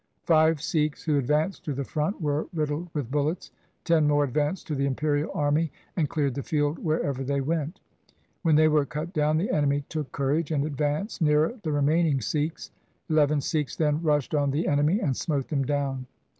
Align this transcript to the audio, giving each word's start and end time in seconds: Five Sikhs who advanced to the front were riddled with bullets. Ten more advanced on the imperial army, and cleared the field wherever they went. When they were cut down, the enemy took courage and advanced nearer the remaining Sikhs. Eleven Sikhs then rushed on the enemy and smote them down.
Five 0.23 0.63
Sikhs 0.63 1.03
who 1.03 1.19
advanced 1.19 1.63
to 1.65 1.75
the 1.75 1.83
front 1.83 2.19
were 2.19 2.47
riddled 2.55 2.89
with 2.91 3.11
bullets. 3.11 3.51
Ten 3.83 4.07
more 4.07 4.23
advanced 4.23 4.71
on 4.71 4.77
the 4.77 4.87
imperial 4.87 5.29
army, 5.31 5.71
and 5.95 6.09
cleared 6.09 6.33
the 6.33 6.41
field 6.41 6.79
wherever 6.79 7.23
they 7.23 7.39
went. 7.39 7.79
When 8.41 8.55
they 8.55 8.67
were 8.67 8.83
cut 8.83 9.13
down, 9.13 9.37
the 9.37 9.51
enemy 9.51 9.83
took 9.89 10.11
courage 10.11 10.49
and 10.49 10.65
advanced 10.65 11.21
nearer 11.21 11.53
the 11.61 11.71
remaining 11.71 12.19
Sikhs. 12.19 12.71
Eleven 13.11 13.41
Sikhs 13.41 13.75
then 13.75 14.01
rushed 14.01 14.33
on 14.33 14.49
the 14.49 14.67
enemy 14.67 14.99
and 14.99 15.15
smote 15.15 15.49
them 15.49 15.65
down. 15.65 16.07